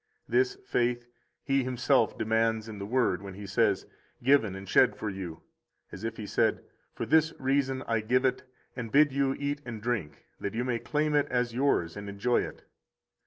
This 0.27 0.55
faith 0.65 1.05
He 1.43 1.63
Himself 1.63 2.17
demands 2.17 2.67
in 2.67 2.79
the 2.79 2.87
Word 2.87 3.21
when 3.21 3.35
He 3.35 3.45
says: 3.45 3.85
Given 4.23 4.55
and 4.55 4.67
shed 4.67 4.95
for 4.95 5.11
you. 5.11 5.43
As 5.91 6.03
if 6.03 6.17
He 6.17 6.25
said: 6.25 6.63
For 6.95 7.05
this 7.05 7.33
reason 7.39 7.83
I 7.85 7.99
give 7.99 8.25
it, 8.25 8.41
and 8.75 8.91
bid 8.91 9.11
you 9.13 9.35
eat 9.37 9.61
and 9.63 9.79
drink, 9.79 10.25
that 10.39 10.55
you 10.55 10.63
may 10.63 10.79
claim 10.79 11.13
it 11.13 11.27
as 11.27 11.53
yours 11.53 11.95
and 11.95 12.09
enjoy 12.09 12.41
it. 12.41 12.63